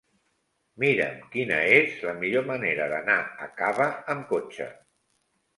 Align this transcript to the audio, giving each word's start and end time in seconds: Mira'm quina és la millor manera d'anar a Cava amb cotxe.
Mira'm 0.83 1.19
quina 1.35 1.59
és 1.75 1.93
la 2.09 2.15
millor 2.23 2.47
manera 2.49 2.87
d'anar 2.95 3.21
a 3.47 3.51
Cava 3.63 3.91
amb 4.15 4.27
cotxe. 4.33 4.73